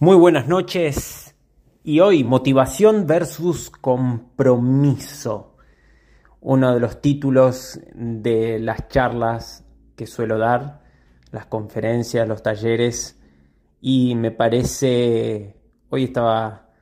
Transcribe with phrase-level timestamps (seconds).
[0.00, 1.36] Muy buenas noches
[1.84, 5.54] y hoy motivación versus compromiso.
[6.40, 10.82] Uno de los títulos de las charlas que suelo dar,
[11.30, 13.20] las conferencias, los talleres
[13.80, 15.60] y me parece,
[15.90, 16.72] hoy estaba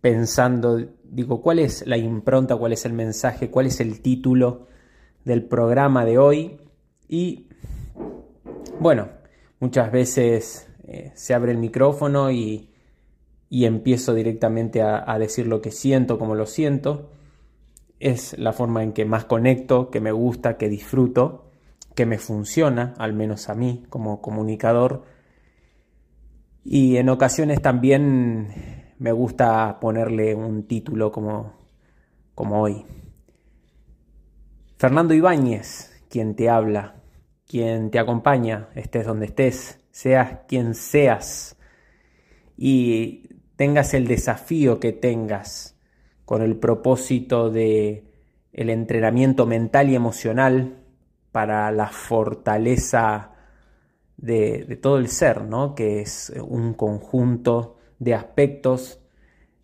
[0.00, 4.66] pensando, digo, ¿cuál es la impronta, cuál es el mensaje, cuál es el título
[5.24, 6.60] del programa de hoy?
[7.06, 7.46] Y
[8.80, 9.08] bueno,
[9.60, 12.66] muchas veces eh, se abre el micrófono y,
[13.48, 17.10] empiezo directamente a, decir lo que siento, como lo siento.
[18.00, 21.50] Es la forma en que más conecto, que me gusta, que disfruto,
[21.94, 25.04] que me funciona, al menos a mí como comunicador.
[26.64, 31.52] Y en ocasiones también me gusta ponerle un título como,
[32.34, 32.84] como hoy.
[34.76, 36.96] Fernando Ibáñez, quien te habla,
[37.46, 41.58] quien te acompaña, estés donde estés, seas quien seas
[42.56, 45.76] y tengas el desafío que tengas
[46.24, 48.06] con el propósito de
[48.54, 50.78] el entrenamiento mental y emocional
[51.32, 53.32] para la fortaleza
[54.16, 55.74] de, todo el ser, ¿no?
[55.74, 59.00] que es un conjunto de aspectos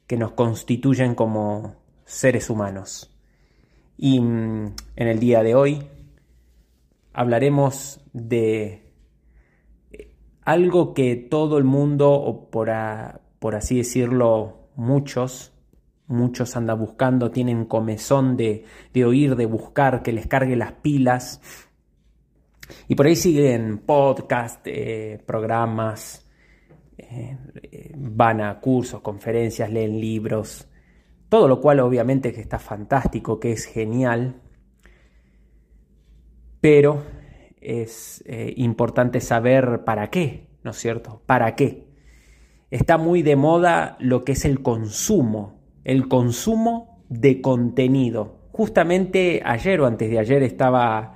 [0.06, 3.10] que nos constituyen como seres humanos.
[3.96, 5.88] Y mm, en el día de hoy
[7.14, 8.85] hablaremos de
[10.46, 15.52] algo que todo el mundo, o por, así decirlo, muchos,
[16.06, 18.64] muchos andan buscando, tienen comezón de,
[19.04, 21.40] oír, de buscar, que les cargue las pilas.
[22.86, 26.30] Y por ahí siguen podcast, eh, programas,
[26.96, 27.36] eh,
[27.96, 30.68] van a cursos, conferencias, leen libros,
[31.28, 34.40] todo lo cual obviamente que está fantástico, que es genial,
[36.60, 37.02] pero
[37.66, 41.22] es eh, importante saber para qué, ¿no es cierto?
[41.26, 41.84] ¿Para qué?
[42.70, 48.38] Está muy de moda lo que es el consumo, el consumo de contenido.
[48.52, 51.14] Justamente ayer o antes de ayer estaba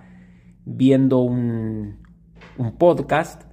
[0.65, 1.99] viendo un,
[2.79, 3.45] podcast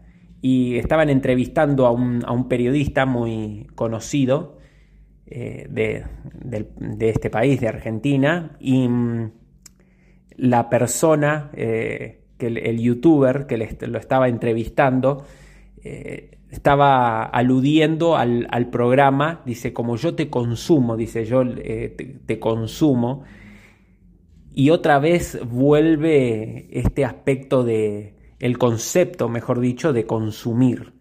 [0.42, 4.58] y estaban entrevistando a un, periodista muy conocido
[5.26, 9.32] eh, de, este país, de Argentina, y mm,
[10.36, 15.26] la persona eh, que el, youtuber que lo estaba entrevistando
[15.84, 23.24] eh, estaba aludiendo al, programa, dice, como yo te consumo, dice, yo eh, te, consumo,
[24.54, 30.94] y otra vez vuelve este aspecto de, el concepto, mejor dicho, de consumir,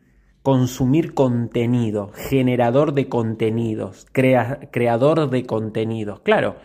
[0.42, 6.20] consumir contenido, generador de contenidos, creador de contenidos.
[6.20, 6.56] Claro,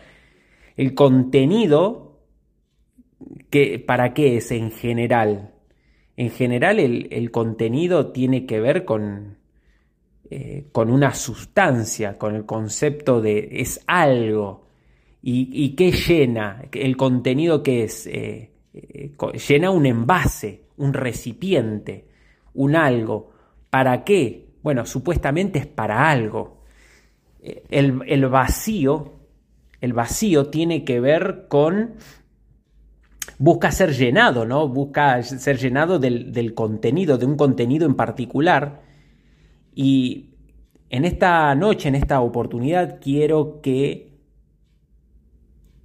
[0.76, 2.11] el contenido
[3.86, 5.52] ¿Para qué es en general?
[6.16, 9.38] En general el, contenido tiene que ver con,
[10.30, 14.66] eh, con una sustancia, con el concepto de es algo.
[15.24, 16.64] ¿Y, qué llena?
[16.72, 19.12] El contenido que es, eh, eh,
[19.48, 22.08] llena un envase, un recipiente,
[22.54, 23.30] un algo.
[23.70, 24.48] ¿Para qué?
[24.62, 26.62] Bueno, supuestamente es para algo.
[27.40, 29.12] El, el vacío,
[29.80, 31.94] el vacío tiene que ver con
[33.38, 34.68] busca ser llenado, ¿no?
[34.68, 38.82] Busca ser llenado del, contenido, de un contenido en particular.
[39.74, 40.30] Y
[40.90, 44.12] en esta noche, en esta oportunidad, quiero que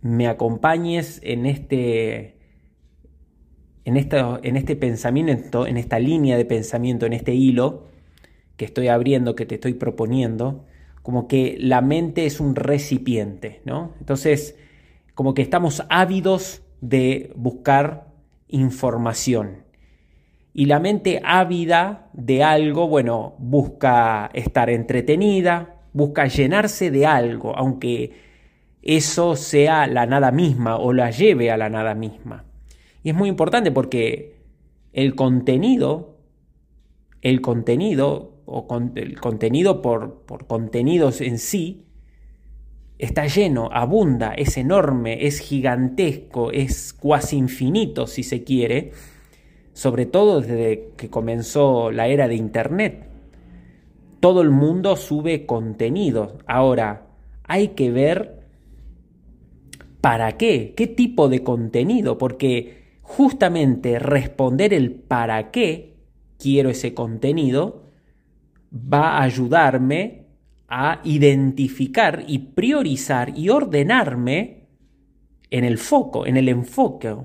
[0.01, 2.37] me acompañes en este,
[3.85, 7.85] en, en este pensamiento, en esta línea de pensamiento, en este hilo
[8.55, 10.65] que estoy abriendo, que te estoy proponiendo,
[11.03, 13.93] como que la mente es un recipiente, ¿no?
[13.99, 14.57] Entonces,
[15.13, 18.07] como que estamos ávidos de buscar
[18.47, 19.63] información.
[20.53, 28.13] Y la mente ávida de algo, bueno, busca estar entretenida, busca llenarse de algo, aunque
[28.81, 32.45] eso sea la nada misma o la lleve a la nada misma.
[33.03, 34.38] Y es muy importante porque
[34.94, 36.17] el contenido,
[37.21, 41.87] el contenido o el contenido por, por contenidos en sí,
[42.97, 48.91] está lleno, abunda, es enorme, es gigantesco, es cuasi infinito si se quiere,
[49.73, 53.07] sobre todo desde que comenzó la era de Internet.
[54.19, 56.39] Todo el mundo sube contenido.
[56.47, 57.07] Ahora,
[57.44, 58.39] hay que ver
[60.01, 65.95] para qué, qué tipo de contenido, porque justamente responder el para qué
[66.38, 67.83] quiero ese contenido
[68.71, 70.26] va a ayudarme
[70.67, 74.67] a identificar y priorizar y ordenarme
[75.49, 77.15] en el foco, en el enfoque.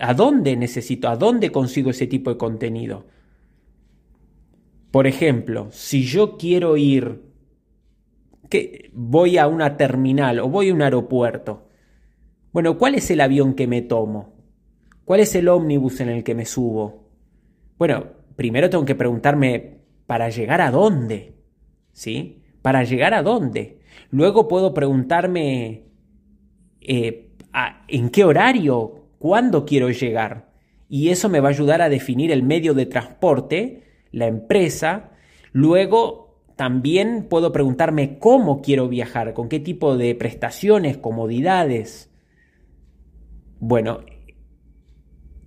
[0.00, 1.08] ¿A dónde necesito?
[1.08, 3.06] ¿A dónde consigo ese tipo de contenido?
[4.90, 7.22] Por ejemplo, si yo quiero ir,
[8.48, 11.68] que voy a una terminal o voy a un aeropuerto,
[12.52, 14.34] bueno, ¿cuál es el avión que me tomo?
[15.04, 17.08] ¿Cuál es el ómnibus en el que me subo?
[17.78, 18.04] Bueno,
[18.36, 21.34] primero tengo que preguntarme, ¿para llegar a dónde?
[21.92, 22.39] ¿Sí?
[22.62, 23.80] ¿Para llegar a dónde?
[24.10, 25.84] Luego puedo preguntarme,
[26.80, 27.30] eh,
[27.88, 29.06] ¿en qué horario?
[29.18, 30.50] ¿Cuándo quiero llegar?
[30.88, 35.10] Y eso me va a ayudar a definir el medio de transporte la empresa.
[35.52, 42.10] Luego también puedo preguntarme cómo quiero viajar, con qué tipo de prestaciones, comodidades.
[43.58, 44.00] Bueno,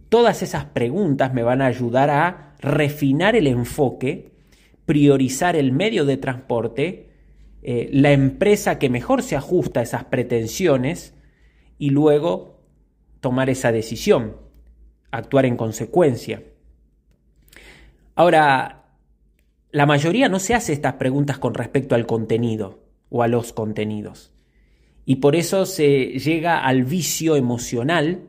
[0.09, 4.32] todas esas preguntas me van a ayudar a refinar el enfoque,
[4.85, 7.09] priorizar el medio de transporte,
[7.61, 11.13] eh, la empresa que mejor se ajusta a esas pretensiones
[11.77, 12.61] y luego
[13.19, 14.37] tomar esa decisión,
[15.11, 16.43] actuar en consecuencia.
[18.15, 18.85] Ahora,
[19.71, 24.33] la mayoría no se hace estas preguntas con respecto al contenido o a los contenidos.
[25.05, 28.27] Y por eso se llega al vicio emocional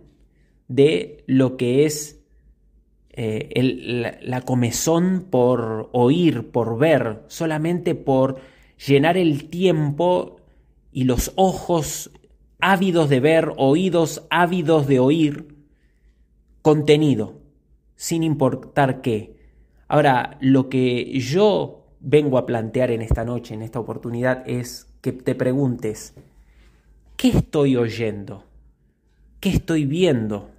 [0.68, 2.23] de lo que es
[3.16, 3.48] eh,
[3.80, 8.40] la, la comezón por oír, por ver, solamente por
[8.86, 10.36] llenar el tiempo
[10.90, 12.10] y los ojos
[12.60, 15.54] ávidos de ver, oídos ávidos de oír
[16.62, 17.40] contenido,
[17.94, 19.36] sin importar qué.
[19.86, 25.12] Ahora, lo que yo vengo a plantear en esta noche, en esta oportunidad, es que
[25.12, 26.14] te preguntes,
[27.16, 28.44] ¿qué estoy oyendo?
[29.40, 30.53] ¿Qué estoy viendo?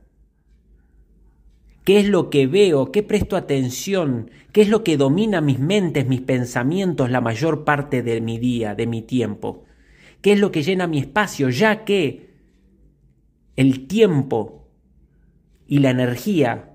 [1.86, 2.92] ¿Qué es lo que veo?
[2.92, 4.32] ¿Qué presto atención?
[4.52, 8.74] ¿Qué es lo que domina mis mentes, mis pensamientos la mayor parte de mi día,
[8.74, 9.66] de mi tiempo?
[10.22, 11.50] ¿Qué es lo que llena mi espacio?
[11.50, 12.34] Ya que
[13.56, 14.68] el tiempo
[15.68, 16.74] y la energía,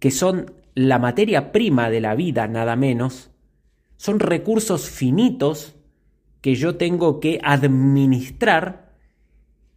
[0.00, 3.30] que son la materia prima de la vida, nada menos,
[3.96, 5.76] son recursos finitos
[6.40, 8.96] que yo tengo que administrar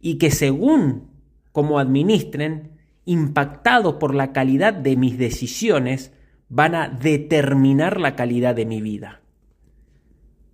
[0.00, 1.10] y que según
[1.52, 2.75] como administren,
[3.06, 6.12] impactados por la calidad de mis decisiones,
[6.48, 9.22] van a determinar la calidad de mi vida.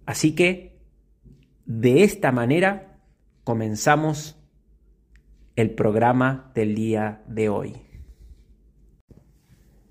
[0.06, 0.78] Así que,
[1.64, 3.00] de esta manera,
[3.44, 4.38] comenzamos
[5.56, 7.76] el programa del día de hoy.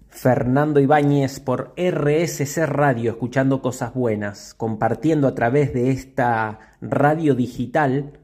[0.07, 8.19] Fernando Ibáñez por RSC Radio, escuchando cosas buenas, compartiendo a través de esta radio digital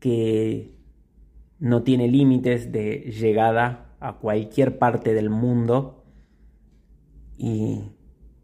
[0.00, 0.77] que
[1.58, 6.04] no tiene límites de llegada a cualquier parte del mundo
[7.36, 7.92] y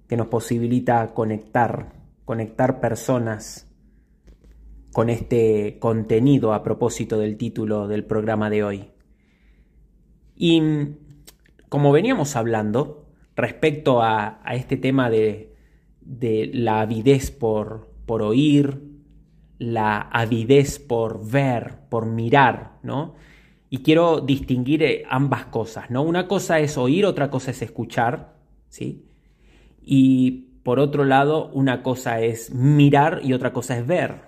[0.09, 1.93] que nos posibilita conectar,
[2.25, 3.71] conectar personas
[4.93, 8.91] con este contenido a propósito del título del programa de hoy.
[10.37, 10.63] Y
[11.69, 13.07] como veníamos hablando
[13.37, 15.53] respecto a, este tema de,
[16.53, 18.94] la avidez por, por oír,
[19.59, 23.15] la avidez por ver, por mirar, ¿no?
[23.71, 26.03] Y quiero distinguir eh, ambas cosas, ¿no?
[26.03, 28.37] Una cosa es oír, otra cosa es escuchar,
[28.69, 29.07] ¿sí?
[29.81, 34.23] Y por otro lado, una cosa es mirar y otra cosa es ver.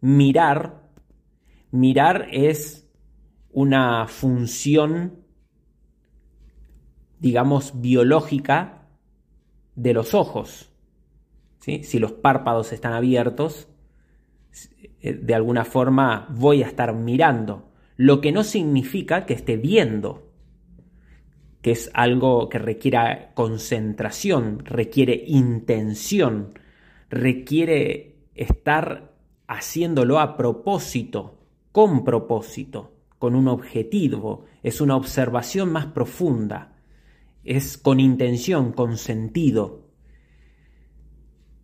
[0.00, 0.82] Mirar,
[1.70, 2.88] mirar es
[3.50, 5.26] una función
[7.18, 8.88] digamos, biológica
[9.74, 10.70] de los ojos.
[11.60, 11.82] ¿sí?
[11.82, 13.68] Si los párpados están abiertos,
[15.02, 20.30] de alguna forma voy a estar mirando, lo que no significa que esté viendo,
[21.62, 26.58] que es algo que requiere concentración, requiere intención,
[27.08, 29.12] requiere estar
[29.46, 31.38] haciéndolo a propósito,
[31.72, 36.76] con propósito, con un objetivo, es una observación más profunda
[37.46, 39.86] es con intención, con sentido.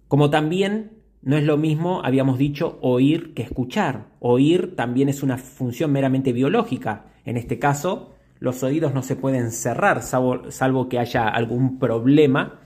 [0.09, 4.07] Como también no es lo mismo, habíamos dicho, oír que escuchar.
[4.19, 7.07] Oír también es una función meramente biológica.
[7.25, 12.59] En este caso, los oídos no se pueden cerrar, salvo, que haya algún problema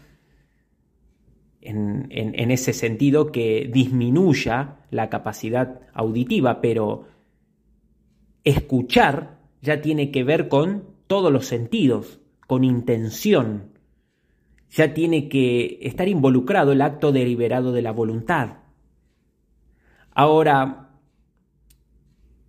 [1.60, 7.04] en, ese sentido que disminuya la capacidad auditiva, pero
[8.42, 13.75] escuchar ya tiene que ver con todos los sentidos, con intención.
[14.70, 18.58] Ya tiene que estar involucrado el acto deliberado de la voluntad.
[20.12, 20.90] Ahora,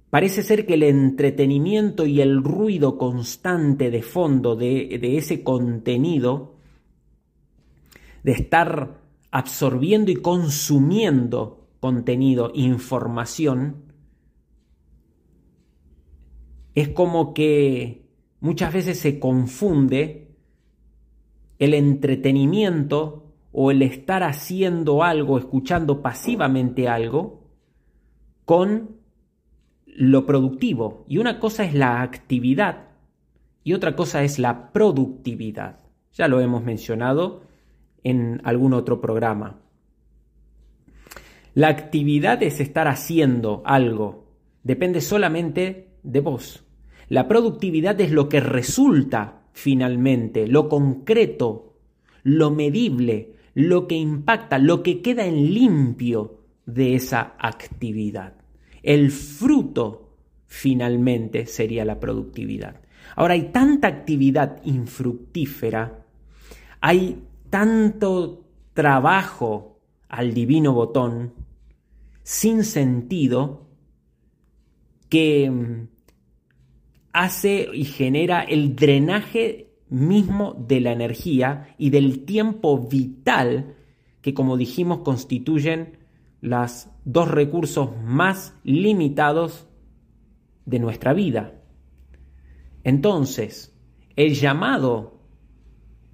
[0.10, 6.56] parece ser que el entretenimiento y el ruido constante de fondo de, de ese contenido,
[8.24, 13.88] de estar absorbiendo y consumiendo contenido, información,
[16.78, 18.08] es como que
[18.40, 20.27] muchas veces se confunde
[21.60, 27.44] el entretenimiento o el estar haciendo algo, escuchando pasivamente algo,
[28.46, 28.98] con
[29.86, 31.06] lo productivo.
[31.08, 32.90] Y una cosa es la actividad
[33.64, 35.80] y otra cosa es la productividad.
[36.14, 37.42] Ya lo hemos mencionado
[38.04, 39.60] en algún otro programa.
[41.54, 44.28] La actividad es estar haciendo algo.
[44.64, 46.64] Depende solamente de vos.
[47.10, 51.74] La productividad es lo que resulta finalmente, lo concreto,
[52.22, 58.36] lo medible, lo que impacta, lo que queda en limpio de esa actividad.
[58.84, 60.14] El fruto
[60.46, 62.82] finalmente sería la productividad.
[63.16, 66.06] Ahora hay tanta actividad infructífera,
[66.80, 68.46] hay tanto
[68.76, 71.34] trabajo al divino botón
[72.22, 73.66] sin sentido
[75.10, 75.97] que mm,
[77.18, 83.76] hace y genera el drenaje mismo de la energía y del tiempo vital
[84.22, 85.98] que, como dijimos, constituyen
[86.42, 89.68] los dos recursos más limitados
[90.66, 91.56] de nuestra vida.
[92.84, 93.76] Entonces,
[94.16, 95.22] el llamado,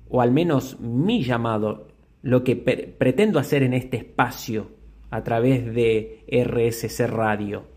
[0.07, 1.87] o al menos mi llamado,
[2.21, 4.71] lo que pretendo hacer en este espacio
[5.09, 7.72] a través de RSC Radio,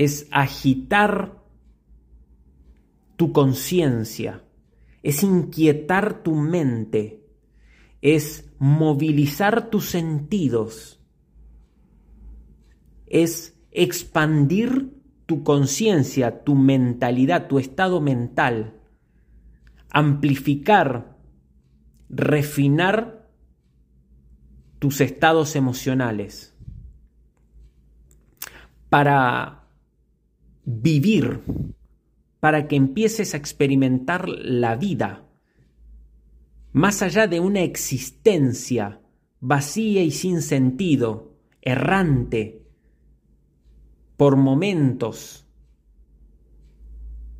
[0.00, 1.44] es agitar
[3.16, 4.42] tu conciencia,
[5.02, 7.28] es inquietar tu mente,
[8.00, 11.04] es movilizar tus sentidos,
[13.08, 14.90] es expandir
[15.26, 18.80] tu conciencia, tu mentalidad, tu estado mental,
[19.90, 21.18] amplificar,
[22.08, 23.28] refinar
[24.78, 26.56] tus estados emocionales.
[28.88, 29.59] Para
[30.64, 31.40] vivir
[32.40, 35.26] para que empieces a experimentar la vida,
[36.72, 39.00] más allá de una existencia
[39.40, 42.62] vacía y sin sentido, errante,
[44.16, 45.46] por momentos,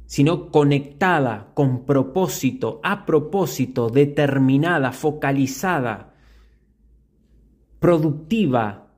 [0.06, 6.14] sino conectada, con propósito, a propósito, determinada, focalizada,
[7.78, 8.90] productiva,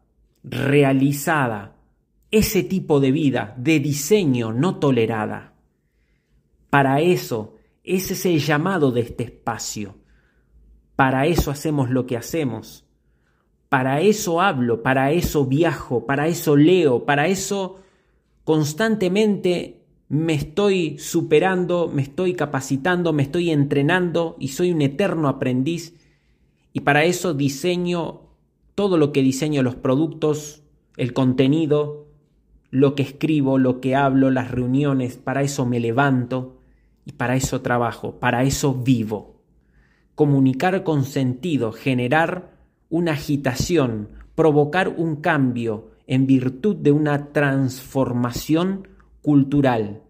[0.42, 1.76] realizada,
[2.32, 5.52] ese tipo de vida, de diseño no tolerada.
[6.70, 9.96] Para eso, ese es el llamado de este espacio.
[10.96, 12.86] Para eso hacemos lo que hacemos.
[13.68, 17.80] Para eso hablo, para eso viajo, para eso leo, para eso
[18.44, 25.94] constantemente me estoy superando, me estoy capacitando, me estoy entrenando y soy un eterno aprendiz.
[26.72, 28.22] Y para eso diseño
[28.74, 30.62] todo lo que diseño, los productos,
[30.96, 32.11] el contenido,
[32.72, 36.58] lo que escribo, lo que hablo, las reuniones, para eso me levanto
[37.04, 39.42] y para eso trabajo, para eso vivo.
[40.14, 42.56] Comunicar con sentido, generar
[42.88, 48.88] una agitación, provocar un cambio en virtud de una transformación
[49.20, 50.02] cultural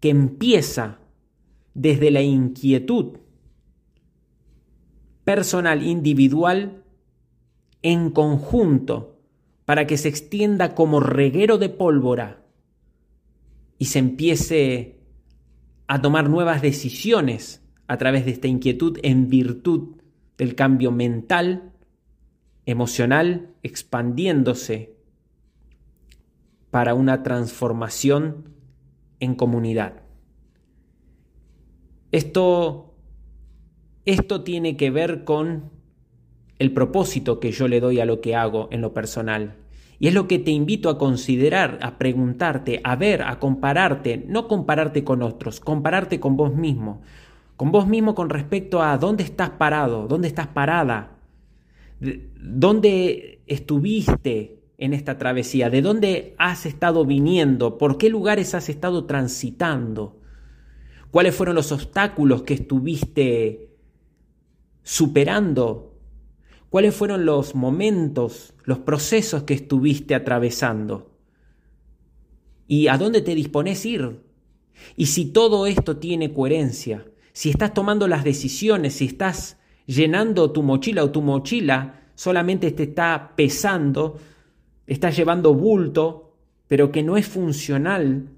[0.00, 0.98] que empieza
[1.74, 3.18] desde la inquietud
[5.22, 6.82] personal, individual,
[7.82, 9.13] en conjunto,
[9.64, 12.44] para que se extienda como reguero de pólvora
[13.78, 15.00] y se empiece
[15.86, 19.96] a tomar nuevas decisiones a través de esta inquietud en virtud
[20.38, 21.72] del cambio mental,
[22.66, 24.96] emocional, expandiéndose
[26.70, 28.48] para una transformación
[29.20, 30.02] en comunidad.
[32.10, 32.94] Esto,
[34.04, 35.70] esto tiene que ver con
[36.58, 39.56] el propósito que yo le doy a lo que hago en lo personal.
[39.98, 44.48] Y es lo que te invito a considerar, a preguntarte, a ver, a compararte, no
[44.48, 47.00] compararte con otros, compararte con vos mismo,
[47.56, 51.18] con vos mismo con respecto a dónde estás parado, dónde estás parada,
[52.00, 59.04] dónde estuviste en esta travesía, de dónde has estado viniendo, por qué lugares has estado
[59.04, 60.18] transitando,
[61.10, 63.70] cuáles fueron los obstáculos que estuviste
[64.82, 65.93] superando
[66.74, 71.12] ¿Cuáles fueron los momentos, los procesos que estuviste atravesando?
[72.66, 74.24] ¿Y a dónde te dispones ir?
[74.96, 80.64] Y si todo esto tiene coherencia, si estás tomando las decisiones, si estás llenando tu
[80.64, 84.18] mochila o tu mochila solamente te está pesando,
[84.88, 86.34] estás llevando bulto,
[86.66, 88.30] pero que no es funcional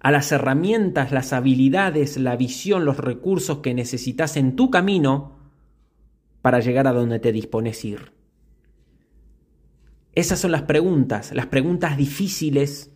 [0.00, 5.45] a las herramientas, las habilidades, la visión, los recursos que necesitas en tu camino,
[6.46, 8.12] para llegar a donde te dispones ir?
[10.14, 12.92] Esas son las preguntas, las preguntas difíciles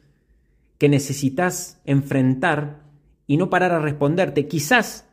[0.78, 2.84] que necesitas enfrentar
[3.26, 4.46] y no parar a responderte.
[4.46, 5.08] Quizás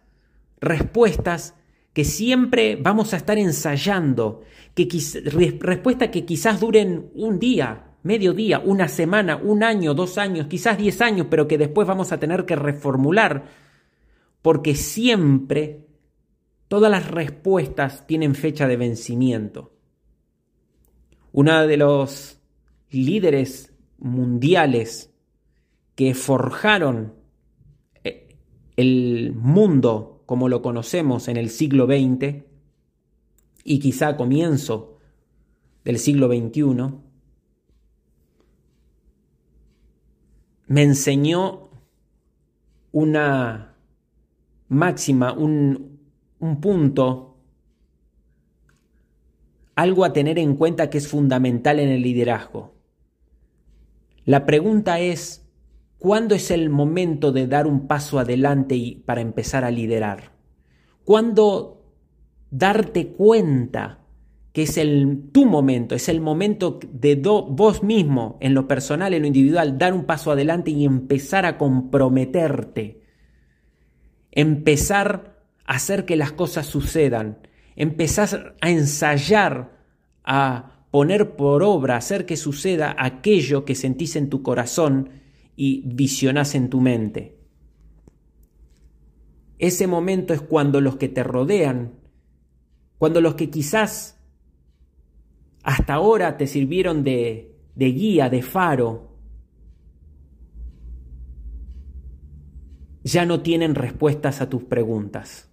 [0.61, 1.55] respuestas
[1.93, 4.43] que siempre vamos a estar ensayando,
[4.75, 4.87] que
[5.59, 10.77] respuestas que quizás duren un día, medio día, una semana, un año, dos años, quizás
[10.77, 13.45] diez años, pero que después vamos a tener que reformular,
[14.43, 15.86] porque siempre
[16.67, 19.73] todas las respuestas tienen fecha de vencimiento.
[21.31, 22.39] Uno de los
[22.89, 25.13] líderes mundiales
[25.95, 27.13] que forjaron
[28.03, 28.35] eh,
[28.75, 32.43] el mundo como lo conocemos en el siglo XX
[33.63, 34.97] y quizá comienzo
[35.83, 36.93] del siglo XXI,
[40.67, 41.69] me enseñó
[42.91, 43.77] una
[44.67, 45.96] máxima, un,
[46.39, 47.37] un punto,
[49.75, 52.75] algo a tener en cuenta que es fundamental en el liderazgo.
[54.25, 55.47] La pregunta es,
[55.97, 60.31] ¿Cuándo es el momento de dar un paso adelante y para empezar a liderar?
[61.03, 61.81] ¿Cuándo
[62.51, 64.03] darte cuenta
[64.53, 69.21] que es el, tu momento, es el momento de vos mismo, en lo personal, en
[69.21, 73.01] lo individual, dar un paso adelante y empezar a comprometerte?
[74.31, 75.36] Empezar
[75.67, 77.37] hacer que las cosas sucedan,
[77.75, 79.77] empezar a ensayar,
[80.23, 85.09] a poner por obra, hacer que suceda aquello que sentís en tu corazón
[85.55, 87.37] y visionás en tu mente.
[89.59, 91.93] Ese momento es cuando los que te rodean,
[92.97, 94.19] cuando los que quizás
[95.63, 99.17] hasta ahora te sirvieron de, de guía, de faro,
[103.03, 105.46] ya no tienen respuestas a tus preguntas.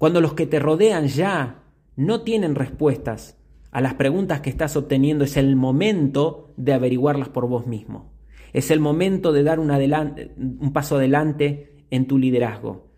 [0.00, 1.62] Cuando los que te rodean ya
[1.94, 3.36] no tienen respuestas
[3.70, 8.10] a las preguntas que estás obteniendo, es el momento de averiguarlas por vos mismo.
[8.54, 12.88] Es el momento de dar un, un paso adelante en tu liderazgo.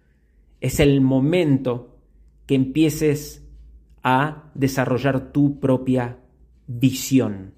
[0.60, 1.98] Es el momento
[2.46, 3.48] que empieces
[4.04, 6.20] a desarrollar tu propia
[6.68, 7.54] visión,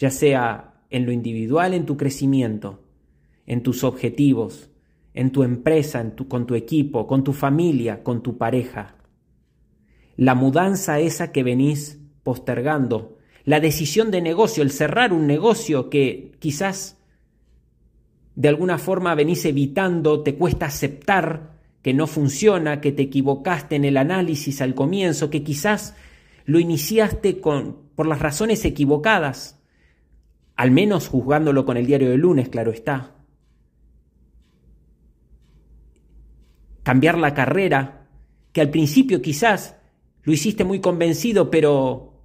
[0.00, 2.82] ya sea en lo individual, en tu crecimiento,
[3.46, 4.69] en tus objetivos,
[5.14, 8.96] en tu empresa, en tu, con tu equipo, con tu familia, con tu pareja.
[10.16, 16.32] La mudanza esa que venís postergando, la decisión de negocio, el cerrar un negocio que
[16.38, 16.98] quizás
[18.34, 23.84] de alguna forma venís evitando, te cuesta aceptar que no funciona, que te equivocaste en
[23.84, 25.96] el análisis al comienzo, que quizás
[26.44, 29.58] lo iniciaste con, por las razones equivocadas,
[30.56, 33.19] al menos juzgándolo con el diario de lunes, claro está.
[36.90, 38.08] Cambiar la carrera,
[38.52, 39.76] que al principio quizás
[40.24, 42.20] lo hiciste muy convencido, pero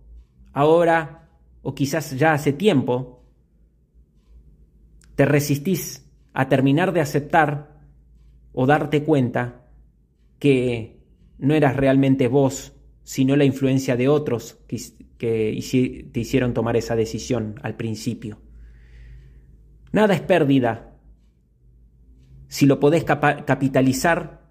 [0.53, 1.29] ahora,
[1.61, 3.23] o quizás ya hace tiempo,
[5.13, 7.79] te resistís a terminar de aceptar
[8.53, 9.67] o darte cuenta
[10.39, 10.99] que
[11.37, 12.73] no eras realmente vos,
[13.03, 14.79] sino la influencia de otros que,
[15.19, 18.39] te hicieron tomar esa decisión al principio.
[19.91, 20.95] Nada es pérdida
[22.47, 24.44] si lo podés capitalizar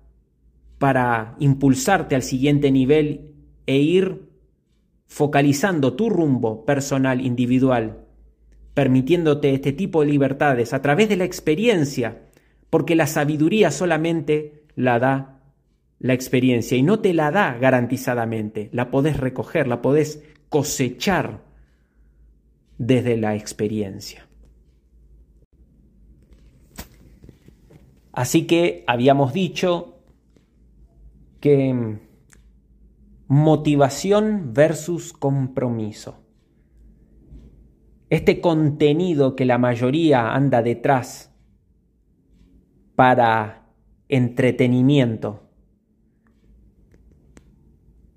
[0.78, 3.32] para impulsarte al siguiente nivel
[3.66, 4.28] e ir
[5.06, 8.04] focalizando tu rumbo personal, individual,
[8.74, 12.22] permitiéndote este tipo de libertades a través de la experiencia,
[12.70, 15.34] porque la sabiduría solamente la da
[16.00, 21.44] la experiencia y no te la da garantizadamente, la podés recoger, la podés cosechar
[22.76, 24.28] desde la experiencia.
[28.12, 29.93] Así que habíamos dicho
[31.44, 31.98] que
[33.28, 36.24] motivación versus compromiso
[38.08, 41.36] este contenido que la mayoría anda detrás
[42.96, 43.74] para
[44.08, 45.50] entretenimiento.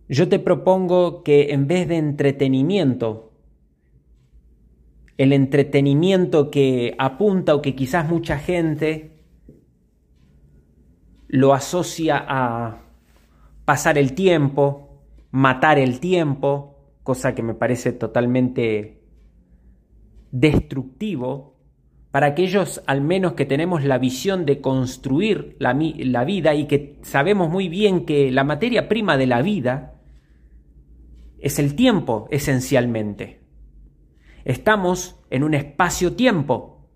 [0.07, 3.33] Yo te propongo que en vez de entretenimiento,
[5.17, 9.25] el entretenimiento que apunta o que quizás mucha gente
[11.27, 12.86] lo asocia a
[13.67, 19.03] pasar el tiempo, matar el tiempo, cosa que me parece totalmente
[20.31, 21.57] destructivo
[22.09, 26.97] para aquellos al menos que tenemos la visión de construir la, la, vida y que
[27.01, 29.95] sabemos muy bien que la materia prima de la vida
[31.37, 33.41] es el tiempo esencialmente.
[34.45, 36.87] Estamos en un espacio-tiempo,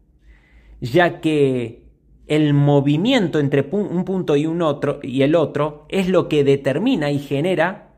[0.80, 1.91] ya que
[2.32, 7.12] el movimiento entre un punto y un otro y el otro es lo que determina
[7.12, 7.90] y genera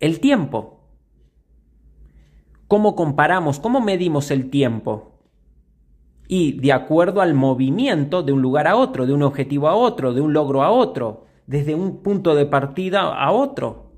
[0.00, 0.80] el tiempo.
[2.66, 5.20] ¿Cómo comparamos, cómo medimos el tiempo?
[6.26, 10.12] Y de acuerdo al movimiento de un lugar a otro, de un objetivo a otro,
[10.12, 13.92] de un logro a otro, desde un punto de partida a otro.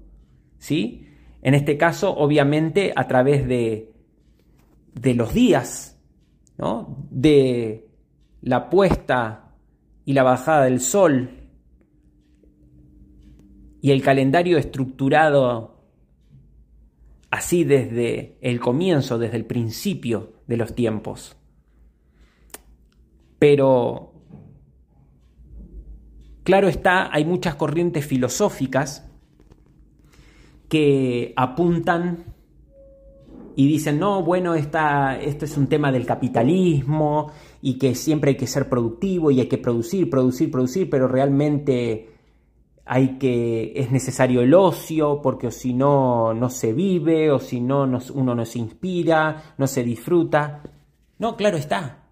[0.58, 1.08] ¿Sí?
[1.40, 3.94] En este caso, obviamente, a través de,
[4.92, 5.98] de los días,
[6.58, 6.98] ¿no?
[7.10, 7.91] de
[8.42, 9.54] la puesta
[10.04, 11.30] y la bajada del sol,
[13.80, 15.72] y el calendario estructurado
[17.30, 21.36] así desde el comienzo, desde el principio de los tiempos.
[23.38, 24.12] Pero,
[26.44, 29.10] claro está, hay muchas corrientes filosóficas
[30.68, 32.24] que apuntan
[33.56, 38.48] y dicen, no, bueno, esto es un tema del capitalismo y que siempre hay que
[38.48, 42.10] ser productivo y hay que producir, producir, producir, pero realmente
[42.84, 47.88] hay que es necesario el ocio porque si no no se vive o si no
[48.14, 50.64] uno no se inspira, no se disfruta.
[51.18, 52.08] No, claro está.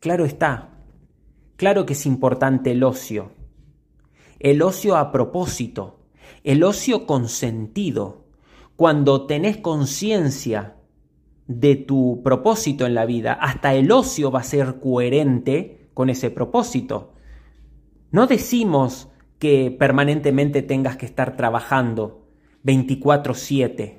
[0.00, 0.70] Claro está.
[1.56, 3.32] Claro que es importante el ocio.
[4.38, 6.00] El ocio a propósito,
[6.42, 8.24] el ocio con sentido.
[8.76, 10.75] Cuando tenés conciencia
[11.46, 16.30] de tu propósito en la vida, hasta el ocio va a ser coherente con ese
[16.30, 17.12] propósito.
[18.10, 22.26] No decimos que permanentemente tengas que estar trabajando
[22.64, 23.98] 24/7,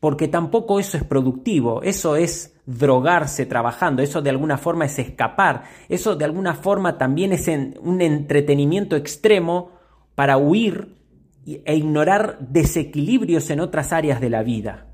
[0.00, 5.64] porque tampoco eso es productivo, eso es drogarse trabajando, eso de alguna forma es escapar,
[5.88, 7.48] eso de alguna forma también es
[7.80, 9.70] un entretenimiento extremo
[10.14, 10.96] para huir
[11.46, 14.86] e ignorar desequilibrios en otras áreas de la vida.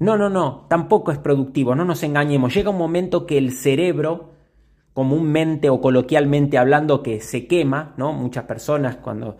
[0.00, 2.54] No, no, no, tampoco es productivo, no nos engañemos.
[2.54, 4.30] Llega un momento que el cerebro
[4.94, 8.14] comúnmente o coloquialmente hablando que se quema, ¿no?
[8.14, 9.36] Muchas personas cuando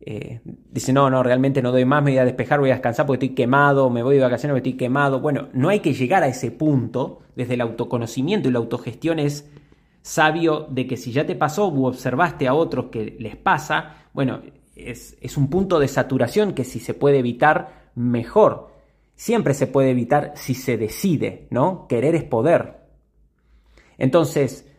[0.00, 3.04] eh, dicen, no, no, realmente no doy más, me voy a despejar, voy a descansar
[3.04, 5.20] porque estoy quemado, me voy de vacaciones porque estoy quemado.
[5.20, 9.50] Bueno, no hay que llegar a ese punto, desde el autoconocimiento y la autogestión es
[10.00, 14.40] sabio de que si ya te pasó u observaste a otros que les pasa, bueno,
[14.74, 18.77] es, es un punto de saturación que si se puede evitar, mejor.
[19.18, 21.88] Siempre se puede evitar si se decide, ¿no?
[21.88, 22.76] Querer es poder.
[23.98, 24.70] Entonces,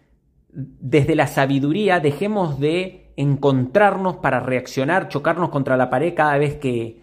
[0.53, 7.01] desde la sabiduría dejemos de encontrarnos para reaccionar, chocarnos contra la pared cada vez que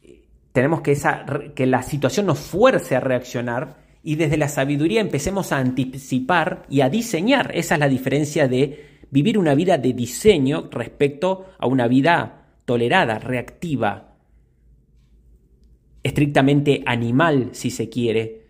[0.00, 5.02] eh, tenemos que, esa, que la situación nos fuerce a reaccionar y desde la sabiduría
[5.02, 7.50] empecemos a anticipar y a diseñar.
[7.54, 13.18] Esa es la diferencia de vivir una vida de diseño respecto a una vida tolerada,
[13.18, 14.07] reactiva,
[16.08, 18.48] estrictamente animal si se quiere,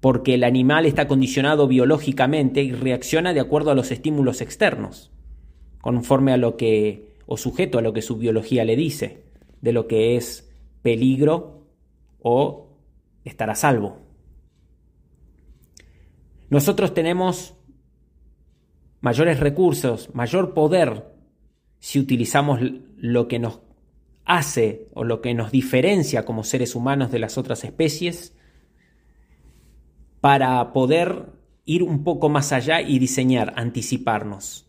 [0.00, 5.10] porque el animal está condicionado biológicamente y reacciona de acuerdo a los estímulos externos,
[5.80, 9.24] conforme a lo que, o sujeto a lo que su biología le dice,
[9.60, 10.50] de lo que es
[10.82, 11.66] peligro
[12.20, 12.76] o
[13.24, 13.98] estar a salvo.
[16.48, 17.54] Nosotros tenemos
[19.00, 21.06] mayores recursos, mayor poder
[21.78, 22.60] si utilizamos
[22.96, 23.60] lo que nos
[24.24, 28.34] hace o lo que nos diferencia como seres humanos de las otras especies
[30.20, 31.26] para poder
[31.64, 34.66] ir un poco más allá y diseñar, anticiparnos.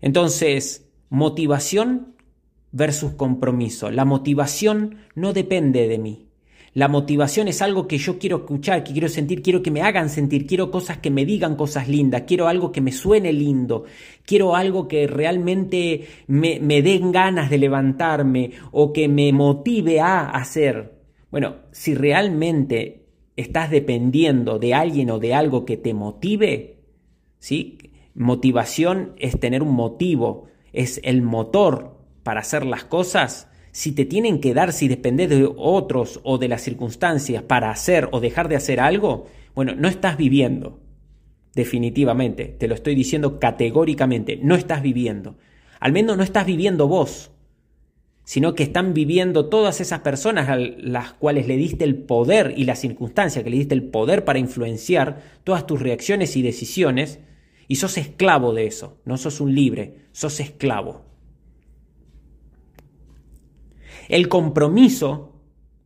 [0.00, 2.14] Entonces, motivación
[2.70, 3.90] versus compromiso.
[3.90, 6.27] La motivación no depende de mí.
[6.78, 10.08] La motivación es algo que yo quiero escuchar, que quiero sentir, quiero que me hagan
[10.08, 13.82] sentir, quiero cosas que me digan cosas lindas, quiero algo que me suene lindo,
[14.24, 20.30] quiero algo que realmente me, me den ganas de levantarme o que me motive a
[20.30, 21.00] hacer.
[21.32, 26.76] Bueno, si realmente estás dependiendo de alguien o de algo que te motive,
[27.40, 27.76] ¿sí?
[28.14, 33.47] Motivación es tener un motivo, es el motor para hacer las cosas.
[33.78, 38.08] Si te tienen que dar, si dependes de otros o de las circunstancias para hacer
[38.10, 40.80] o dejar de hacer algo, bueno, no estás viviendo.
[41.54, 45.36] Definitivamente, te lo estoy diciendo categóricamente, no estás viviendo.
[45.78, 47.30] Al menos no estás viviendo vos
[48.24, 52.64] sino que están viviendo todas esas personas a las cuales le diste el poder y
[52.64, 57.20] la circunstancia que le diste el poder para influenciar todas tus reacciones y decisiones,
[57.68, 61.07] y sos esclavo de eso, no sos un libre, sos esclavo.
[64.08, 65.40] El compromiso,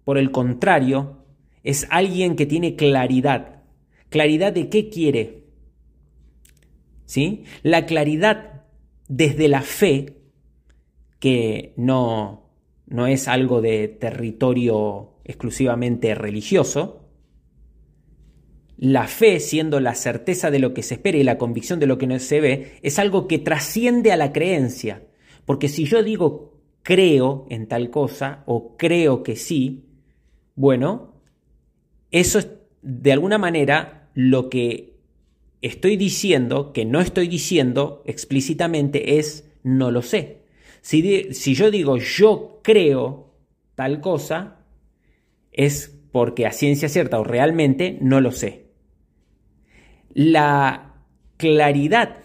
[0.04, 1.24] por el contrario,
[1.62, 3.62] es alguien que tiene claridad.
[4.08, 5.44] Claridad de qué quiere.
[7.04, 7.44] ¿Sí?
[7.62, 8.64] La claridad
[9.08, 10.16] desde la fe
[11.18, 12.50] que no,
[12.86, 17.02] no es algo de territorio exclusivamente religioso,
[18.76, 21.98] la fe, siendo la certeza de lo que se espera y la convicción de lo
[21.98, 25.04] que no se ve, es algo que trasciende a la creencia.
[25.44, 26.51] Porque si yo digo
[26.82, 29.84] creo en tal cosa o creo que sí,
[30.54, 31.14] bueno,
[32.10, 32.48] eso es
[32.82, 34.96] de alguna manera lo que
[35.62, 40.42] estoy diciendo, que no estoy diciendo explícitamente, es no lo sé.
[40.80, 43.32] Si, si yo digo yo creo
[43.74, 44.58] tal cosa,
[45.52, 48.66] es porque a ciencia cierta o realmente no lo sé.
[50.12, 50.94] La
[51.38, 52.18] claridad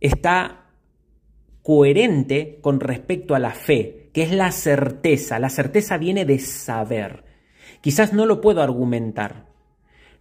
[0.00, 0.61] está
[1.62, 5.38] coherente con respecto a la fe, que es la certeza.
[5.38, 7.24] La certeza viene de saber.
[7.80, 9.46] Quizás no lo puedo argumentar,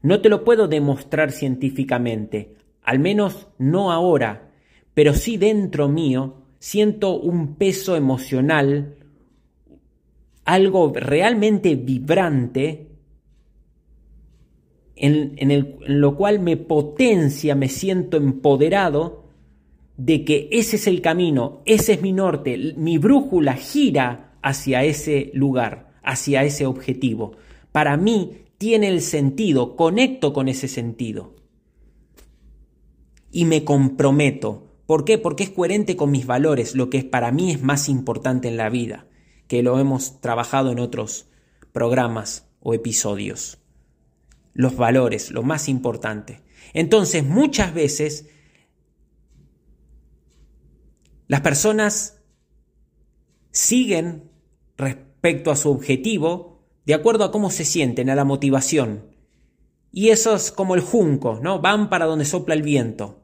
[0.01, 4.51] no te lo puedo demostrar científicamente, al menos no ahora,
[4.95, 8.95] pero sí dentro mío siento un peso emocional,
[10.43, 12.87] algo realmente vibrante,
[14.95, 19.20] en, en, lo cual me potencia, me siento empoderado
[20.03, 25.29] de que ese es el camino, ese es mi norte, mi brújula gira hacia ese
[25.35, 27.33] lugar, hacia ese objetivo.
[27.71, 31.35] Para mí tiene el sentido, conecto con ese sentido.
[33.31, 34.73] Y me comprometo.
[34.87, 35.19] ¿Por qué?
[35.19, 38.69] Porque es coherente con mis valores, lo que para mí es más importante en la
[38.69, 39.05] vida,
[39.47, 41.29] que lo hemos trabajado en otros
[41.73, 43.59] programas o episodios.
[44.53, 46.41] Los valores, lo más importante.
[46.73, 48.27] Entonces, muchas veces
[51.31, 52.21] las personas
[53.51, 54.29] siguen
[54.75, 59.15] respecto a su objetivo de acuerdo a cómo se sienten, a la motivación.
[59.93, 61.61] Y eso es como el junco, ¿no?
[61.61, 63.23] Van para donde sopla el viento.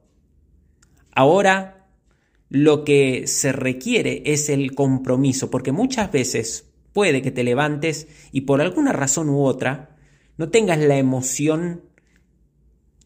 [1.11, 1.89] Ahora
[2.47, 8.41] lo que se requiere es el compromiso, porque muchas veces puede que te levantes y
[8.41, 9.97] por alguna razón u otra
[10.37, 11.83] no tengas la emoción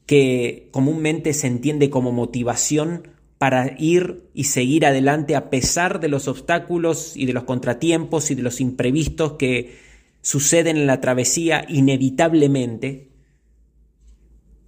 [0.05, 3.07] que comúnmente se entiende como motivación
[3.41, 8.35] para ir y seguir adelante a pesar de los obstáculos y de los contratiempos y
[8.35, 9.79] de los imprevistos que
[10.21, 13.09] suceden en la travesía inevitablemente,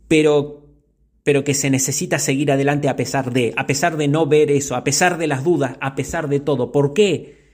[0.07, 0.65] pero,
[1.21, 4.75] pero que se necesita seguir adelante a pesar de, a pesar de no ver eso,
[4.75, 6.71] a pesar de las dudas, a pesar de todo.
[6.71, 7.51] ¿Por qué?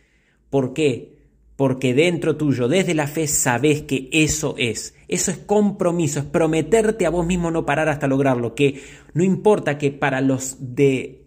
[0.50, 1.19] ¿Por qué?
[1.60, 4.96] Porque dentro tuyo, desde la fe, sabes que eso es.
[5.10, 8.82] Eso es compromiso, es prometerte a vos mismo no parar hasta lograrlo, que
[9.14, 11.26] no importa que para los de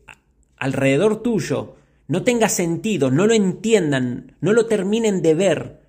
[0.57, 1.77] alrededor tuyo
[2.09, 5.83] no tenga sentido, no lo entiendan, no lo terminen de ver,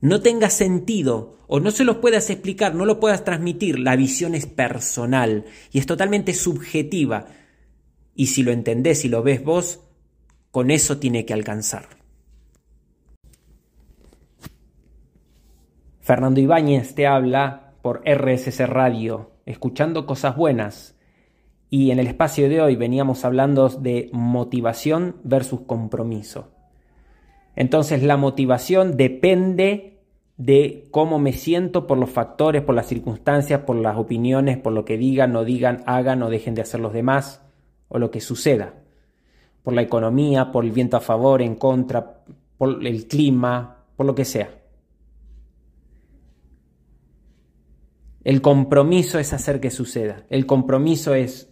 [0.00, 4.34] no tenga sentido o no se los puedas explicar, no lo puedas transmitir, la visión
[4.34, 7.26] es personal y es totalmente subjetiva.
[8.14, 9.80] Y si lo entendés y lo ves vos,
[10.50, 12.01] con eso tiene que alcanzar.
[16.02, 20.96] Fernando Ibáñez te habla por RSS Radio, escuchando cosas buenas.
[21.70, 26.48] Y en el espacio de hoy veníamos hablando de motivación versus compromiso.
[27.54, 30.00] Entonces la motivación depende
[30.36, 34.84] de cómo me siento por los factores, por las circunstancias, por las opiniones, por lo
[34.84, 37.46] que digan, no digan, hagan o dejen de hacer los demás,
[37.86, 38.74] o lo que suceda.
[39.62, 42.24] Por la economía, por el viento a favor, en contra,
[42.58, 44.61] por el clima, por lo que sea.
[48.24, 50.24] El compromiso es hacer que suceda.
[50.30, 51.48] El compromiso es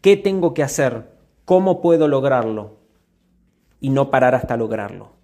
[0.00, 1.12] qué tengo que hacer,
[1.44, 2.78] cómo puedo lograrlo
[3.80, 5.16] y no parar hasta lograrlo.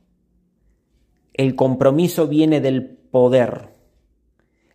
[1.32, 3.70] El compromiso viene del poder.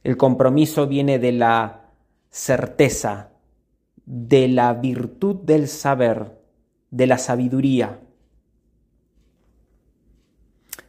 [0.03, 1.91] El compromiso viene de la
[2.31, 3.29] certeza,
[4.05, 6.39] de la virtud del saber,
[6.89, 7.99] de la sabiduría,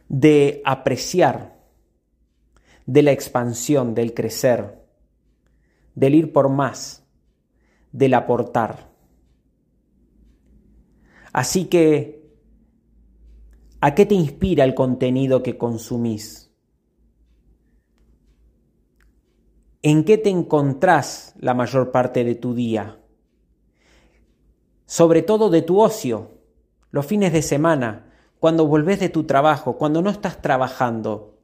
[0.09, 1.59] de apreciar,
[2.87, 4.80] de la expansión, del crecer
[5.95, 7.05] del ir por más,
[7.91, 8.91] del aportar.
[11.33, 12.29] Así que,
[13.79, 16.51] ¿a qué te inspira el contenido que consumís?
[19.81, 22.99] ¿En qué te encontrás la mayor parte de tu día?
[24.85, 26.37] Sobre todo de tu ocio,
[26.91, 31.39] los fines de semana, cuando volvés de tu trabajo, cuando no estás trabajando.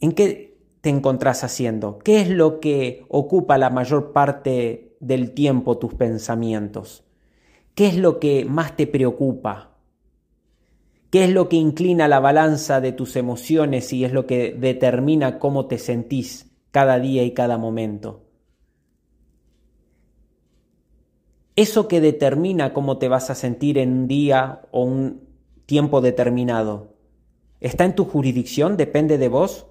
[0.00, 0.49] ¿En qué
[0.80, 1.98] te encontrás haciendo?
[1.98, 7.04] ¿Qué es lo que ocupa la mayor parte del tiempo tus pensamientos?
[7.74, 9.70] ¿Qué es lo que más te preocupa?
[11.10, 15.38] ¿Qué es lo que inclina la balanza de tus emociones y es lo que determina
[15.38, 18.26] cómo te sentís cada día y cada momento?
[21.56, 25.28] Eso que determina cómo te vas a sentir en un día o un
[25.66, 26.94] tiempo determinado,
[27.60, 28.76] ¿está en tu jurisdicción?
[28.76, 29.66] ¿Depende de vos?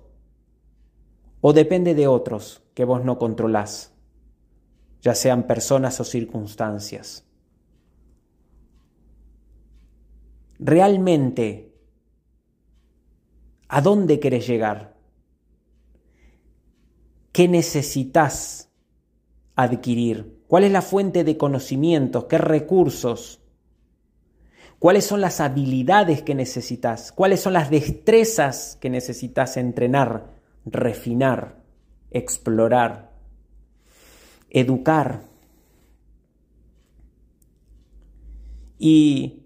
[1.41, 3.93] O depende de otros que vos no controlás,
[5.01, 7.25] ya sean personas o circunstancias.
[10.59, 11.73] Realmente,
[13.69, 14.97] ¿a dónde querés llegar?
[17.31, 18.69] ¿Qué necesitas
[19.55, 20.43] adquirir?
[20.47, 22.25] ¿Cuál es la fuente de conocimientos?
[22.25, 23.41] ¿Qué recursos?
[24.79, 27.11] ¿Cuáles son las habilidades que necesitas?
[27.11, 30.38] ¿Cuáles son las destrezas que necesitas entrenar,
[30.71, 31.63] refinar,
[32.11, 33.11] explorar,
[34.49, 35.23] educar?
[38.77, 39.43] Y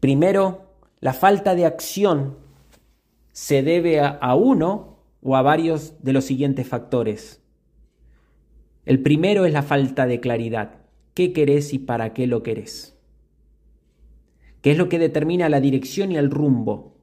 [0.00, 2.36] primero, la falta de acción
[3.32, 7.40] se debe a, uno o a varios de los siguientes factores.
[8.84, 10.74] El primero es la falta de claridad.
[11.14, 12.98] ¿Qué querés y para qué lo querés?
[14.60, 16.97] ¿Qué es lo que determina la dirección y el rumbo?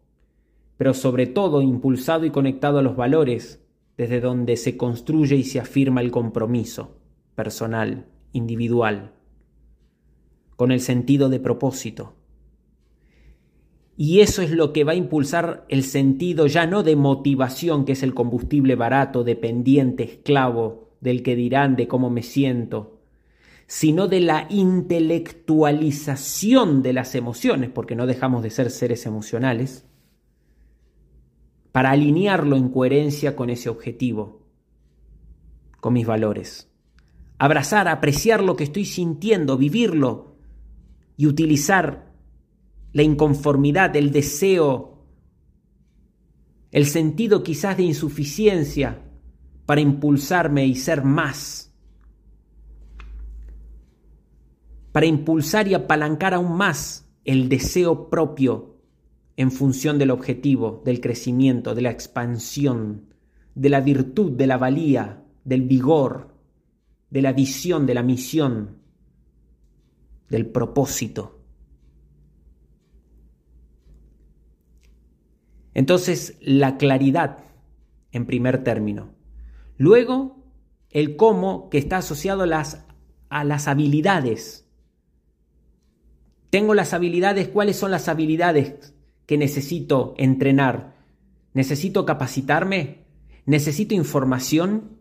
[0.78, 3.62] Pero sobre todo impulsado y conectado a los valores,
[3.98, 6.98] desde donde se construye y se afirma el compromiso
[7.36, 9.14] personal, individual
[10.56, 12.16] con el sentido de propósito.
[13.98, 17.94] Y eso es lo que va a impulsar el sentido ya no de motivación, que
[17.94, 23.00] es el combustible barato, dependiente, esclavo, del que dirán de cómo me siento,
[23.68, 29.88] sino de la intelectualización de las emociones, porque no dejamos de ser seres emocionales,
[31.76, 34.48] para alinearlo en coherencia con ese objetivo,
[35.82, 36.72] con mis valores.
[37.38, 40.38] Abrazar, apreciar lo que estoy sintiendo, vivirlo,
[41.18, 42.14] y utilizar
[42.94, 45.06] la inconformidad, el deseo,
[46.72, 49.02] el sentido quizás de insuficiencia
[49.66, 51.76] para impulsarme y ser más,
[54.94, 58.75] para impulsar y apalancar aún más el deseo propio
[59.38, 63.14] en función del objetivo, del crecimiento, de la expansión,
[63.54, 66.34] de la virtud, de la valía, del vigor,
[67.10, 68.78] de la visión, de la misión
[70.30, 71.42] del propósito.
[75.74, 77.40] Entonces, la claridad
[78.12, 79.14] en primer término.
[79.78, 80.46] Luego,
[80.90, 82.86] el cómo que está asociado a las,
[83.28, 84.66] a las habilidades.
[86.50, 88.95] Tengo las habilidades, ¿cuáles son las habilidades
[89.26, 90.96] que necesito entrenar?
[91.54, 93.06] ¿Necesito capacitarme?
[93.46, 95.00] ¿Necesito información?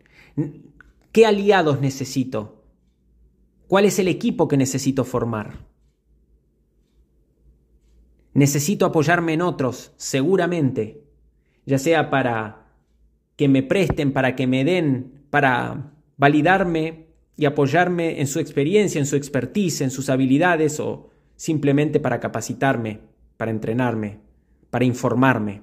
[1.11, 2.63] ¿Qué aliados necesito?
[3.67, 5.65] ¿Cuál es el equipo que necesito formar?
[8.33, 11.03] Necesito apoyarme en otros, seguramente,
[11.65, 12.67] ya sea para
[13.35, 17.07] que me presten, para que me den, para validarme
[17.37, 23.01] y apoyarme en su experiencia, en su expertise, en sus habilidades o simplemente para capacitarme,
[23.37, 24.19] para entrenarme,
[24.69, 25.61] para informarme.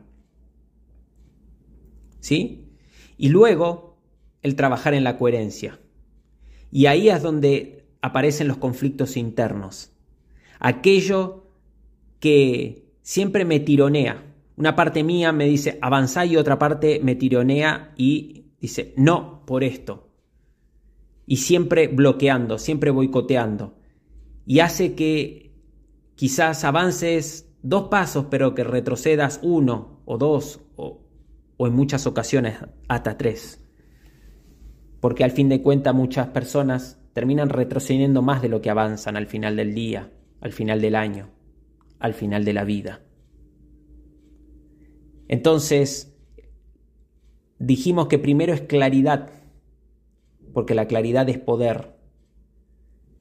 [2.20, 2.68] ¿Sí?
[3.16, 3.98] Y luego
[4.42, 5.80] el trabajar en la coherencia.
[6.70, 9.92] Y ahí es donde aparecen los conflictos internos.
[10.58, 11.50] Aquello
[12.18, 14.24] que siempre me tironea.
[14.56, 19.64] Una parte mía me dice avanzá y otra parte me tironea y dice no por
[19.64, 20.08] esto.
[21.26, 23.76] Y siempre bloqueando, siempre boicoteando.
[24.46, 25.52] Y hace que
[26.14, 31.00] quizás avances dos pasos, pero que retrocedas uno o dos o,
[31.56, 32.56] o en muchas ocasiones
[32.88, 33.64] hasta tres.
[35.00, 39.26] Porque al fin de cuentas muchas personas terminan retrocediendo más de lo que avanzan al
[39.26, 41.30] final del día, al final del año,
[41.98, 43.00] al final de la vida.
[45.28, 46.14] Entonces,
[47.58, 49.30] dijimos que primero es claridad,
[50.52, 51.96] porque la claridad es poder.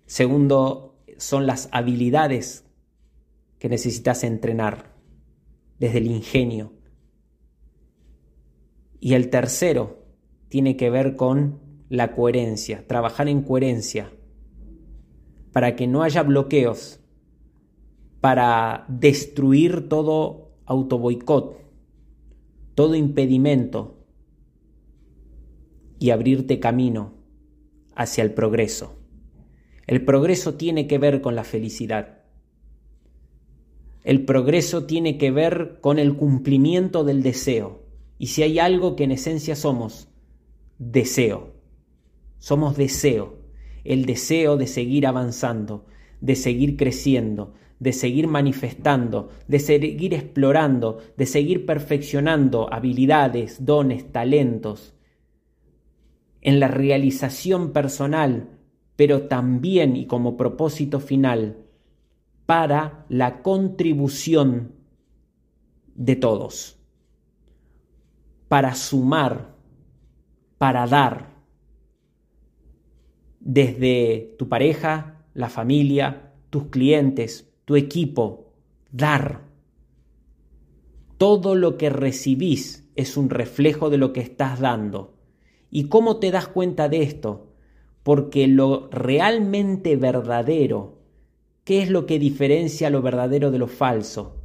[0.05, 2.65] Segundo, son las habilidades
[3.61, 4.91] que necesitas entrenar
[5.77, 6.73] desde el ingenio.
[8.99, 10.03] Y el tercero
[10.49, 14.11] tiene que ver con la coherencia, trabajar en coherencia,
[15.51, 17.01] para que no haya bloqueos,
[18.19, 21.61] para destruir todo autoboicot,
[22.73, 24.07] todo impedimento
[25.99, 27.13] y abrirte camino
[27.93, 28.97] hacia el progreso.
[29.85, 32.20] El progreso tiene que ver con la felicidad.
[34.03, 37.83] El progreso tiene que ver con el cumplimiento del deseo.
[38.17, 40.07] Y si hay algo que en esencia somos,
[40.79, 41.53] deseo.
[42.39, 43.37] Somos deseo,
[43.83, 45.85] el deseo de seguir avanzando,
[46.19, 54.93] de seguir creciendo, de seguir manifestando, de seguir explorando, de seguir perfeccionando habilidades, dones, talentos,
[56.41, 58.49] en la realización personal,
[58.95, 61.60] pero también y como propósito final,
[62.45, 64.73] para la contribución
[65.95, 66.79] de todos,
[68.47, 69.55] para sumar,
[70.57, 71.31] para dar,
[73.39, 78.53] desde tu pareja, la familia, tus clientes, tu equipo,
[78.91, 79.49] dar.
[81.17, 85.17] Todo lo que recibís es un reflejo de lo que estás dando.
[85.69, 87.51] ¿Y cómo te das cuenta de esto?
[88.03, 91.00] porque lo realmente verdadero,
[91.63, 94.41] ¿qué es lo que diferencia lo verdadero de lo falso?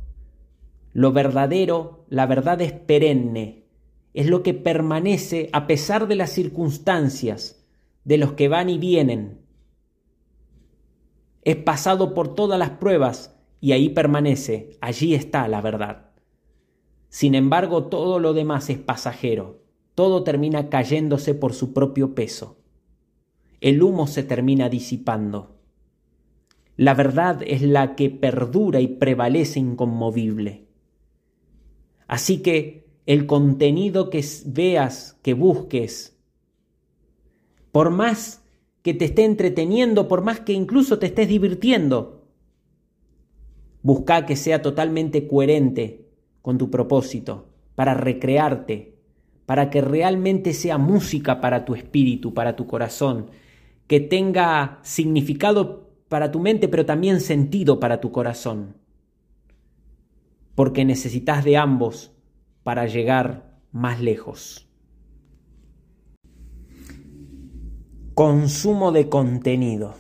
[0.92, 3.66] Lo verdadero, la verdad es perenne,
[4.14, 7.62] es lo que permanece a pesar de las circunstancias,
[8.04, 9.40] de los que van y vienen.
[11.42, 16.10] Es pasado por todas las pruebas y ahí permanece, allí está la verdad.
[17.08, 19.62] Sin embargo, todo lo demás es pasajero,
[19.94, 22.58] todo termina cayéndose por su propio peso.
[23.60, 25.55] El humo se termina disipando.
[26.76, 30.66] La verdad es la que perdura y prevalece inconmovible.
[32.06, 36.18] Así que el contenido que veas, que busques,
[37.72, 38.42] por más
[38.82, 42.28] que te esté entreteniendo, por más que incluso te estés divirtiendo,
[43.82, 46.08] busca que sea totalmente coherente
[46.42, 48.96] con tu propósito, para recrearte,
[49.46, 53.30] para que realmente sea música para tu espíritu, para tu corazón,
[53.86, 58.76] que tenga significado para tu mente, pero también sentido para tu corazón.
[60.54, 62.12] Porque necesitas de ambos
[62.62, 64.68] para llegar más lejos.
[68.14, 69.94] Consumo de contenido.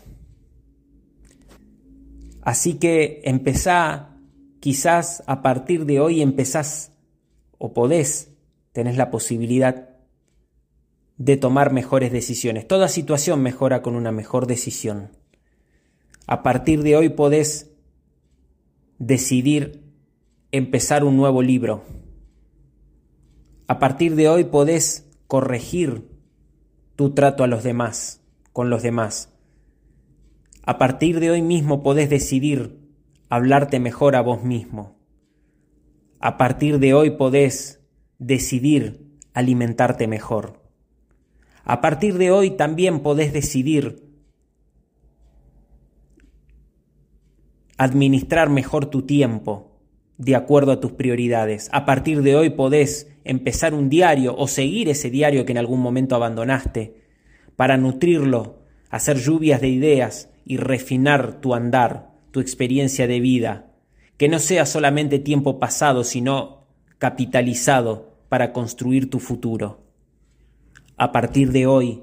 [2.42, 4.16] Así que empezá,
[4.60, 6.92] quizás a partir de hoy empezás
[7.58, 8.32] o podés,
[8.72, 9.90] tenés la posibilidad
[11.18, 12.68] de tomar mejores decisiones.
[12.68, 15.10] Toda situación mejora con una mejor decisión.
[16.28, 17.70] A partir de hoy podés
[18.98, 19.84] decidir
[20.50, 21.84] empezar un nuevo libro.
[23.68, 26.08] A partir de hoy podés corregir
[26.96, 28.22] tu trato a los demás,
[28.52, 29.32] con los demás.
[30.64, 32.80] A partir de hoy mismo podés decidir
[33.28, 34.96] hablarte mejor a vos mismo.
[36.18, 37.84] A partir de hoy podés
[38.18, 40.60] decidir alimentarte mejor.
[41.62, 44.05] A partir de hoy también podés decidir
[47.76, 49.72] administrar mejor tu tiempo
[50.18, 51.68] de acuerdo a tus prioridades.
[51.72, 55.80] A partir de hoy podés empezar un diario o seguir ese diario que en algún
[55.80, 56.94] momento abandonaste
[57.54, 58.60] para nutrirlo,
[58.90, 63.66] hacer lluvias de ideas y refinar tu andar, tu experiencia de vida,
[64.16, 66.66] que no sea solamente tiempo pasado, sino
[66.98, 69.82] capitalizado para construir tu futuro.
[70.96, 72.02] A partir de hoy,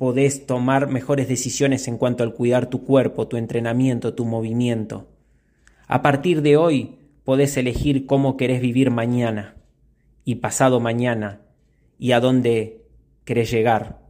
[0.00, 5.10] podés tomar mejores decisiones en cuanto al cuidar tu cuerpo, tu entrenamiento, tu movimiento.
[5.86, 9.56] A partir de hoy, podés elegir cómo querés vivir mañana
[10.24, 11.42] y pasado mañana
[11.98, 12.86] y a dónde
[13.26, 14.00] querés llegar,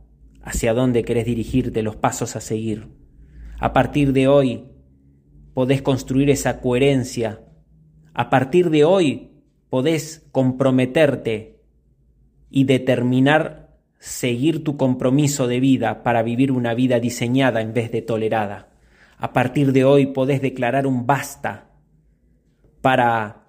[0.43, 2.87] hacia dónde querés dirigirte, los pasos a seguir.
[3.59, 4.69] A partir de hoy,
[5.55, 7.41] podés construir esa coherencia.
[8.15, 9.33] A partir de hoy,
[9.71, 11.59] podés comprometerte
[12.49, 13.70] y determinar
[14.01, 18.71] seguir tu compromiso de vida para vivir una vida diseñada en vez de tolerada.
[19.19, 21.69] A partir de hoy podés declarar un basta
[22.81, 23.45] para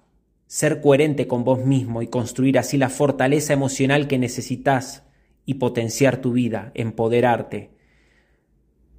[0.46, 5.04] ser coherente con vos mismo y construir así la fortaleza emocional que necesitas
[5.46, 7.70] y potenciar tu vida, empoderarte,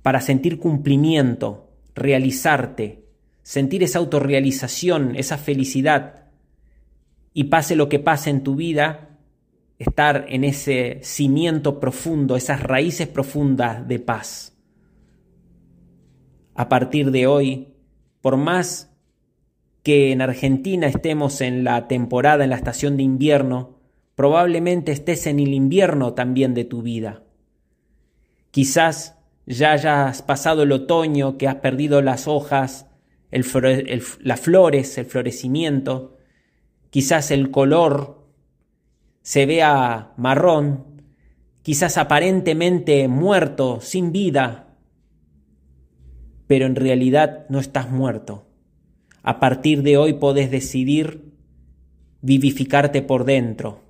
[0.01, 3.05] para sentir cumplimiento, realizarte,
[3.43, 6.31] sentir esa autorrealización, esa felicidad,
[7.31, 9.12] y pase lo que pase en tu vida,
[9.83, 14.57] estar en ese cimiento profundo, esas raíces profundas de paz.
[16.55, 17.73] A partir de hoy,
[18.21, 18.91] por más
[19.83, 23.79] que en Argentina estemos en la temporada, en la estación de invierno,
[24.15, 27.23] probablemente estés en el invierno también de tu vida.
[28.51, 32.87] Quizás ya hayas pasado el otoño, que has perdido las hojas,
[33.31, 33.47] las
[34.39, 36.17] flores, el florecimiento,
[36.91, 38.22] quizás el color
[39.23, 41.01] se vea marrón,
[41.61, 44.77] quizás aparentemente muerto, sin vida,
[46.45, 48.45] pero en realidad no estás muerto.
[49.23, 51.33] A partir de hoy podés decidir
[52.21, 53.81] vivificarte por dentro.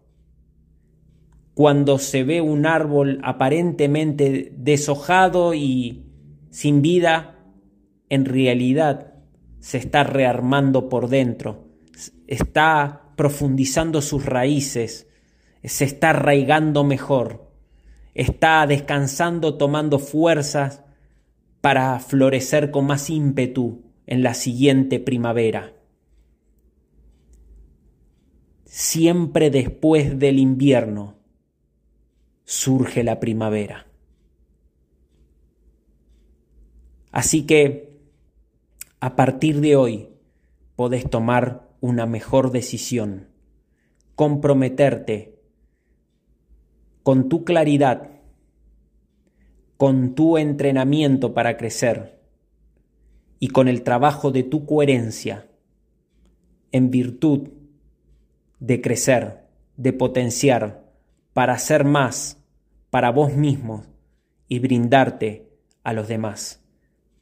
[1.55, 6.05] Cuando se ve un árbol aparentemente deshojado y
[6.51, 7.39] sin vida,
[8.09, 9.15] en realidad
[9.59, 11.69] se está rearmando por dentro,
[12.27, 15.07] está profundizando sus raíces,
[15.63, 17.51] se está arraigando mejor,
[18.13, 20.83] está descansando, tomando fuerzas
[21.61, 25.73] para florecer con más ímpetu en la siguiente primavera.
[28.65, 31.15] Siempre después del invierno
[32.43, 33.87] surge la primavera.
[37.11, 37.93] Así que
[38.99, 40.09] a partir de hoy
[40.75, 43.29] podés tomar una mejor decisión,
[44.15, 45.42] comprometerte
[47.03, 48.09] con tu claridad,
[49.77, 52.19] con tu entrenamiento para crecer
[53.39, 55.47] y con el trabajo de tu coherencia
[56.71, 57.49] en virtud
[58.59, 59.43] de crecer,
[59.75, 60.83] de potenciar,
[61.33, 62.39] para hacer más
[62.89, 63.85] para vos mismo
[64.47, 65.49] y brindarte
[65.83, 66.63] a los demás.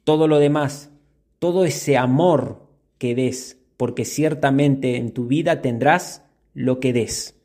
[0.04, 0.90] Todo lo demás,
[1.38, 2.68] todo ese amor
[2.98, 7.40] que des, porque ciertamente en tu vida tendrás lo que des.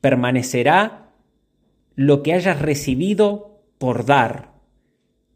[0.00, 1.05] Permanecerá
[1.96, 4.52] lo que hayas recibido por dar,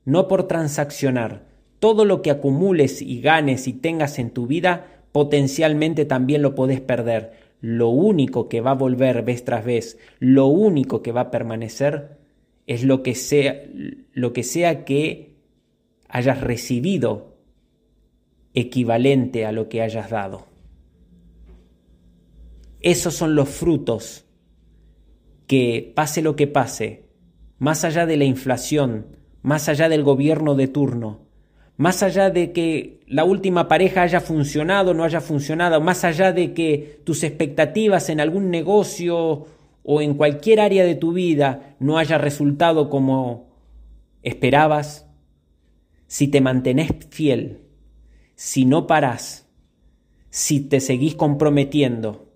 [0.05, 1.49] no por transaccionar.
[1.79, 6.81] Todo lo que acumules y ganes y tengas en tu vida potencialmente también lo podés
[6.81, 7.33] perder.
[7.63, 12.19] Lo único que va a volver vez tras vez, lo único que va a permanecer
[12.67, 13.63] es lo que sea,
[14.13, 15.35] lo que, sea que
[16.09, 17.37] hayas recibido
[18.53, 20.47] equivalente a lo que hayas dado.
[22.81, 24.27] Esos son los frutos
[25.51, 27.07] que, pase lo que pase,
[27.59, 31.27] más allá de la inflación, más allá del gobierno de turno,
[31.77, 36.33] más allá de que la última pareja haya funcionado o no haya funcionado, más allá
[36.33, 39.49] de que tus expectativas en algún negocio
[39.83, 43.51] o en cualquier área de tu vida no haya resultado como
[44.23, 45.09] esperabas,
[46.07, 47.63] si te mantenés fiel,
[48.37, 49.49] si no parás,
[50.29, 52.29] si te seguís comprometiendo,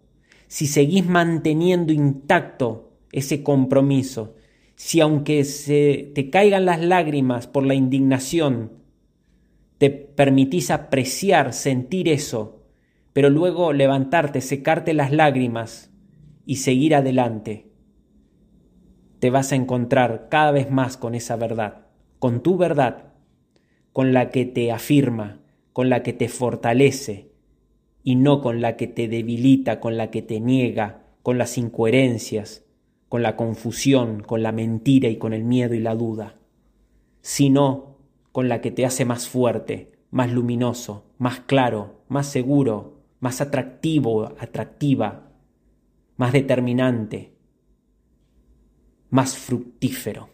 [0.49, 4.35] si seguís manteniendo intacto ese compromiso,
[4.75, 8.73] si aunque se te caigan las lágrimas por la indignación,
[9.79, 12.65] te permitís apreciar, sentir eso,
[13.12, 15.93] pero luego levantarte, secarte las lágrimas
[16.45, 17.71] y seguir adelante,
[19.21, 21.87] te vas a encontrar cada vez más con esa verdad,
[22.19, 23.12] con tu verdad,
[23.93, 25.41] con la que te afirma,
[25.73, 27.31] con la que te fortalece,
[28.03, 32.64] y no con la que te debilita, con la que te niega, con las incoherencias,
[33.15, 36.35] con la confusión, con la mentira y con el miedo y la duda,
[37.21, 37.97] sino
[38.33, 44.35] con la que te hace más fuerte, más luminoso, más claro, más seguro, más atractivo,
[44.41, 45.31] atractiva,
[46.17, 47.37] más determinante,
[49.11, 50.31] más fructífero.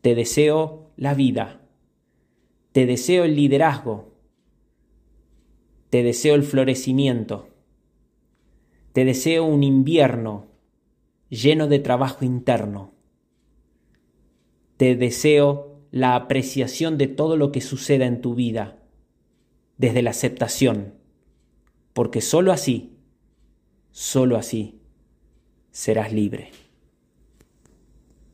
[0.00, 1.68] Te deseo la vida,
[2.72, 4.14] te deseo el liderazgo,
[5.90, 7.53] te deseo el florecimiento,
[8.94, 10.46] te deseo un invierno
[11.28, 12.94] lleno de trabajo interno
[14.76, 18.82] te deseo la apreciación de todo lo que suceda en tu vida,
[19.78, 20.94] desde la aceptación,
[21.92, 22.96] porque sólo así,
[23.90, 24.80] sólo así
[25.70, 26.50] serás libre.